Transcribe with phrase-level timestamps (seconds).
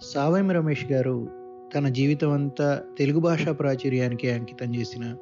[0.00, 1.28] సావయం రమేష్ గారు
[1.74, 5.16] తన జీవితం అంతా తెలుగు భాషా ప్రాచుర్యానికి అంకితం చేసిన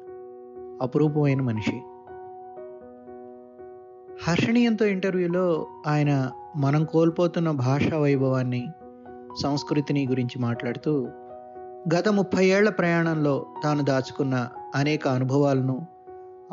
[0.81, 1.81] అపురూపమైన మనిషి.
[4.29, 8.67] హర్షణీయంతో ఇంటర్వ్యూలో ఆయన మనం కోల్పోతున్న భాషా వైభవాన్ని
[9.43, 11.07] సంస్కృతిని గురించి మాట్లాడుతూ
[11.95, 15.85] గత ముప్పై ఏళ్ళ ప్రయాణంలో తాను దాచుకున్న అనేక అనుభవాలను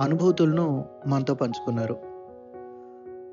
[0.00, 1.94] అనుభూతులను మనతో పంచుకున్నారు.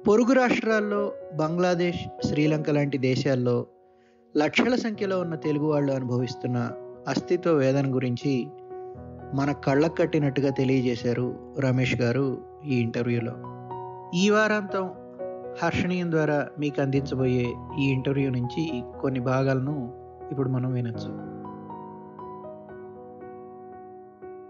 [0.08, 3.66] పొరుగు రాష్ట్రాల్లో బంగ్లాదేశ్ శ్రీలంక లాంటి దేశాల్లో
[4.40, 6.72] లక్షల సంఖ్యలో ఉన్న తెలుగు వాళ్ళు అనుభవిస్తున్న
[7.08, 8.48] అస్తిత్వ వేదన గురించి
[9.34, 13.34] మన కళ్ళకు కట్టినట్టుగా తెలియజేశారు రమేష్ గారు ఈ ఇంటర్వ్యూలో.
[14.16, 14.90] ఈ వారాంతం
[15.64, 19.94] హర్షణీయం ద్వారా మీకు అందించబోయే ఈ ఇంటర్వ్యూ నుంచి కొన్ని భాగాలను
[20.32, 21.10] ఇప్పుడు మనం వినొచ్చు.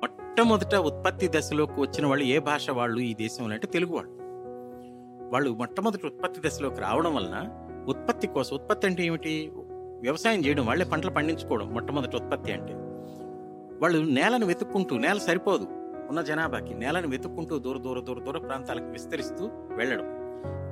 [0.01, 4.11] మొట్టమొదట ఉత్పత్తి దశలోకి వచ్చిన వాళ్ళు ఏ భాష వాళ్ళు ఈ దేశంలో అంటే తెలుగు వాళ్ళు.
[5.33, 9.51] వాళ్ళు మొట్టమొదటి ఉత్పత్తి దశలోకి రావడం వలన ఉత్పత్తి కోసం ఉత్పత్తి అంటే ఏమిటి?
[10.01, 12.73] వ్యవసాయం చేయడం వాళ్ళే పంటలు పండించుకోవడం మొట్టమొదటి ఉత్పత్తి అంటే.
[13.81, 15.67] వాళ్ళు నేలను వెతుక్కుంటూ నేల సరిపోదు
[16.09, 16.73] ఉన్న జనాభాకి.
[16.73, 20.05] నేలను వెతుక్కుంటూ దూర దూర దూర దూర ప్రాంతాలకు విస్తరిస్తూ వెళ్ళడం.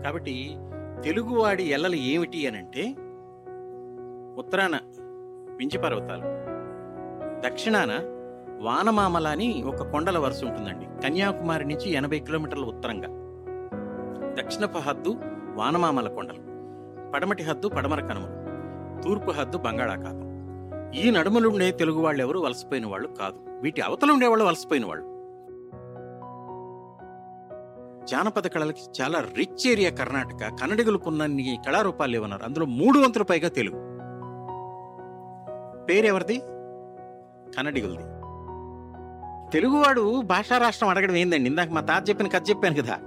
[0.04, 0.58] కాబట్టి
[1.04, 2.96] తెలుగువాడి ఎల్లలు ఏమిటి అని అంటే
[4.38, 4.80] ఉత్తరాన
[5.56, 6.24] వించి పర్వతాలు
[7.50, 7.92] దక్షిణాన
[8.62, 11.08] వానమామల అని ఒక కొండల వరుస ఉంటుందండి.
[11.08, 13.08] కన్యాకుమారి నుంచి ఎనభై కిలోమీటర్ల ఉత్తరంగా.
[14.40, 15.18] దక్షిణపు హద్దు
[15.54, 16.40] వానమామల కొండలు.
[17.12, 18.37] పడమటి హద్దు పడమర కనుమలు.
[19.04, 20.28] తూర్పు హద్దు బంగాళాఖాతం.
[20.92, 23.36] ఈ నడుమలుండే తెలుగు వాళ్ళు ఎవరు వలసపోయిన వాళ్ళు కాదు.
[23.50, 25.18] వీటి అవతల ఉండేవాళ్ళు వలసపోయిన వాళ్ళు
[28.06, 30.56] జానపద కళలకి చాలా రిచ్ ఏరియా కర్ణాటక.
[30.62, 33.78] కన్నడిగులకున్నన్ని కళారూపాలు ఏమన్నారు అందులో మూడు వంతుల పైగా తెలుగు.
[35.86, 36.38] పేరెవరిది?
[37.58, 38.04] కన్నడిగులది.
[39.52, 41.50] తెలుగువాడు భాషా రాష్ట్రం అడగడం ఏందండి?
[41.50, 43.00] ఇందాక మా తాత చెప్పిన కథ చెప్పాను కదా.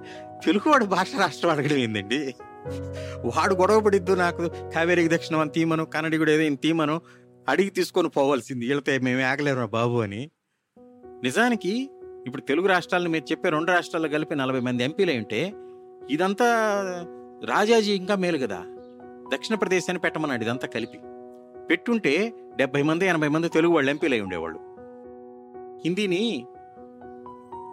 [0.46, 2.34] తెలుగువాడు భాషా రాష్ట్రం అడగడం ఏందండి?
[3.24, 4.48] వాడు గొడవ పడిద్దు నాకు.
[4.74, 7.00] కావేరికి దక్షిణం అని తీమను కన్నడిగుడు ఏదో తీమను
[7.48, 8.66] అడిగి తీసుకొని పోవాల్సింది.
[8.66, 10.30] వీళ్ళతో మేము ఆగలేరు బాబు అని.
[11.22, 11.90] నిజానికి
[12.26, 15.52] ఇప్పుడు తెలుగు రాష్ట్రాలను మీరు చెప్పే రెండు రాష్ట్రాల్లో కలిపి నలభై మంది ఎంపీలు ఉంటే
[16.10, 16.46] ఇదంతా
[17.44, 18.64] రాజాజీ ఇంకా మేలు కదా.
[19.34, 20.98] దక్షిణ ప్రదేశాన్ని పెట్టమన్నాడు ఇదంతా కలిపి.
[21.70, 24.58] పెట్టుంటే డెబ్బై మంది ఎనభై మంది తెలుగు వాళ్ళు ఎంపీలు అయి ఉండేవాళ్ళు.
[25.84, 26.46] హిందీని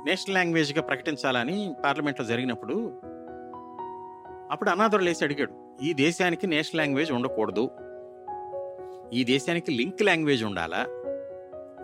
[0.06, 3.02] నేషనల్ లాంగ్వేజ్గా ప్రకటించాలని పార్లమెంట్లో జరిగినప్పుడు
[4.52, 7.70] అప్పుడు అనాథుడు లేచి అడిగాడు ఈ దేశానికి నేషనల్ లాంగ్వేజ్ ఉండకూడదు.
[9.14, 10.86] ఈ దేశానికి లింక్ లాంగ్వేజ్ ఉండాలా?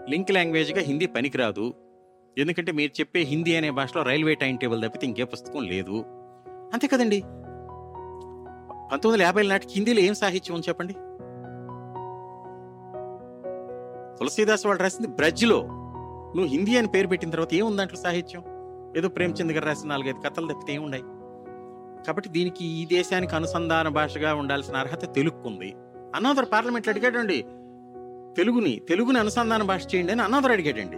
[0.10, 1.74] లింక్ లాంగ్వేజ్గా హిందీ పనికిరాదు.
[2.38, 6.04] ఎందుకంటే మీరు చెప్పే హిందీ అనే భాషలో రైల్వే టైం టేబుల్ తప్పితే ఇంకే పుస్తకం లేదు.
[6.48, 7.22] అంతే కదండి.
[8.92, 10.94] పంతొమ్మిది వందల యాభై నాటికి హిందీలో ఏం సాహిత్యం ఉంది చెప్పండి?
[14.18, 15.62] తులసీదాస్ వాళ్ళు రాసింది బ్రజ్లో.
[16.36, 18.44] నువ్వు హిందీ అని పేరు పెట్టిన తర్వాత ఏముంది దాంట్లో సాహిత్యం?
[18.98, 21.04] ఏదో ప్రేమచంద్ గారు రాసిన నాలుగైదు కథలు తప్పితే ఏముండయి?
[22.08, 25.76] కాబట్టి దీనికి ఈ దేశానికి అనుసంధాన భాషగా ఉండాల్సిన అర్హత తెలుగుకుంది
[26.16, 27.46] అన్నదర్ పార్లమెంట్లో అడిగాడండి.
[28.38, 30.98] తెలుగుని తెలుగుని అనుసంధాన భాష చేయండి అని అన్నదర్ అడిగాడండి.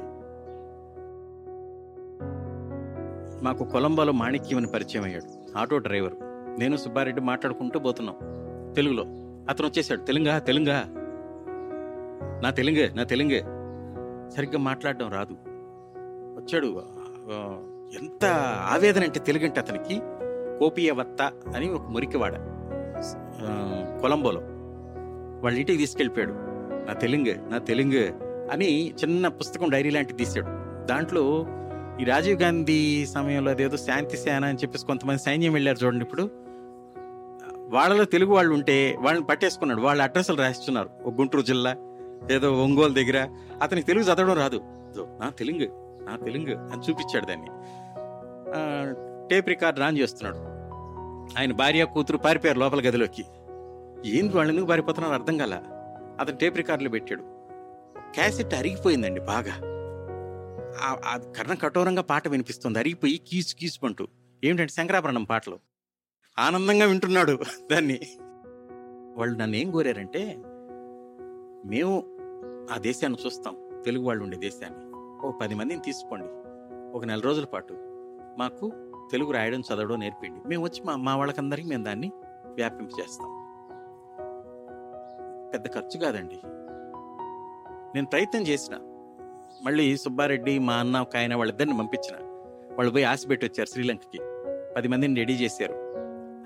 [3.43, 5.57] మాకు కొలంబోలో మాణిక్యమని పరిచయం అయ్యాడు.
[5.57, 6.13] Auto driver.
[6.59, 8.15] నేను సుబ్బారెడ్డి మాట్లాడుకుంటూ పోతున్నాం.
[8.73, 9.03] తెలుగులో.
[9.49, 10.01] అతను వచ్చేసాడు.
[10.01, 10.83] తెలుగా తెలుగా.
[12.43, 13.39] నా తెలుగే నా తెలుగే.
[14.31, 15.35] సరిగ్గా మాట్లాడడం రాదు.
[16.39, 16.81] వచ్చాడు.
[18.01, 18.25] ఎంత
[18.73, 20.01] ఆవేదన అంటే తెలుగు అంటే అతనికి
[20.59, 21.21] కోపియవత్త
[21.55, 22.35] అని ఒక మురికివాడ
[24.01, 24.41] కొలంబోలో.
[25.43, 26.35] వాళ్ళ ఇంటికి తీసుకెళ్ళిపోయాడు.
[26.87, 28.03] నా తెలుగు నా తెలుగు
[28.53, 28.69] అని
[29.01, 30.49] చిన్న పుస్తకం డైరీ లాంటిది తీశాడు.
[30.85, 31.23] దాంట్లో
[32.01, 36.23] ఈ రాజీవ్ గాంధీ సమయంలో అదేదో శాంతి సేన అని చెప్పేసి కొంతమంది సైన్యం వెళ్ళారు చూడండి ఇప్పుడు.
[37.75, 39.81] వాళ్ళలో తెలుగు వాళ్ళు ఉంటే వాళ్ళని పట్టేసుకున్నాడు.
[39.81, 41.71] వాళ్ళ అడ్రస్లు రాస్తున్నారు ఒక గుంటూరు జిల్లా
[42.31, 43.19] ఏదో ఒంగోలు దగ్గర.
[43.61, 44.59] అతనికి తెలుగు చదవడం రాదు.
[45.21, 45.67] నా తెలుగు
[46.09, 47.49] నా తెలుగు అని చూపించాడు దాన్ని.
[49.31, 50.37] టేప్ రికార్డ్ రాన్ చేస్తున్నాడు.
[51.39, 53.25] ఆయన భార్య కూతురు పారిపోయారు లోపల గదిలోకి.
[54.09, 55.61] ఏంది వాళ్ళు ఎందుకు పారిపోతున్నారు అర్థం కాల?
[56.19, 57.21] అతను టేప్ రికార్డులు పెట్టాడు.
[58.13, 59.75] క్యాసెట్ అరిగిపోయిందండి బాగా.
[60.81, 62.79] ఆ- కర్ణ కఠోరంగా పాట వినిపిస్తుంది.
[62.79, 64.07] అరిగిపోయి కీచు కీచుకుంటూ
[64.43, 65.59] ఏమిటంటే శంకరాభరణం పాటలు?
[66.39, 67.39] ఆనందంగా వింటున్నాడు
[67.71, 67.99] దాన్ని.
[69.17, 70.37] వాళ్ళు నన్ను ఏం కోరారంటే
[71.65, 72.03] మేము
[72.73, 73.81] ఆ దేశాన్ని చూస్తాం.
[73.85, 74.95] తెలుగు వాళ్ళు ఉండే దేశాన్ని.
[75.27, 76.27] ఓ పది మందిని తీసుకోండి.
[76.97, 77.73] ఒక నెల రోజుల పాటు.
[78.39, 78.71] మాకు
[79.11, 80.39] తెలుగు రాయడం చదవడం నేర్పిండి.
[80.47, 82.11] మేము వచ్చి మా మా వాళ్ళకందరికీ మేము దాన్ని
[82.45, 83.29] వ్యాపింపజేస్తాం
[85.53, 86.39] పెద్ద ఖర్చు కాదండి.
[87.95, 88.75] నేను ప్రయత్నం చేసిన.
[89.63, 92.15] మళ్ళీ సుబ్బారెడ్డి మా అన్న ఒక ఆయన వాళ్ళిద్దరిని పంపించిన.
[92.75, 94.19] వాళ్ళు పోయి ఆశ పెట్టి వచ్చారు శ్రీలంకకి.
[94.77, 95.73] పది మందిని రెడీ చేశారు.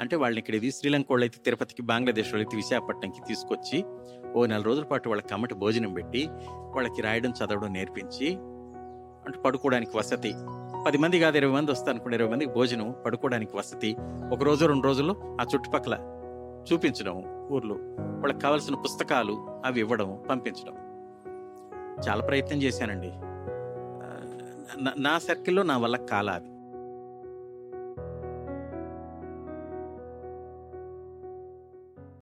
[0.01, 3.85] అంటే వాళ్ళని ఇక్కడ ఇది శ్రీలంక వాళ్ళు అయితే తిరుపతికి బంగ్లాదేశ్ వాళ్ళు అయితే విశాఖపట్నంకి తీసుకొచ్చి
[4.33, 6.29] ఓ నెల రోజుల పాటు వాళ్ళకి కమ్మటి భోజనం పెట్టి
[6.75, 8.27] వాళ్ళకి రాయడం చదవడం నేర్పించి
[9.25, 10.33] అంటే పడుకోవడానికి వసతి
[10.85, 12.15] పది మంది కాదు ఇరవై మంది వస్తారు అనుకోండి.
[12.15, 13.97] ఇరవై మందికి భోజనం పడుకోవడానికి వసతి.
[14.31, 15.97] ఒక రోజు రెండు రోజుల్లో ఆ చుట్టుపక్కల
[16.73, 20.73] చూపించడం ఊర్లో వాళ్ళకి కావాల్సిన పుస్తకాలు అవి ఇవ్వడం పంపించడం.
[22.09, 23.11] చాలా ప్రయత్నం చేశానండి.
[24.99, 26.58] నా- సర్కిల్లో నా వల్ల కాలాది